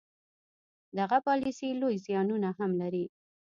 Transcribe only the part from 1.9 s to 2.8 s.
زیانونه هم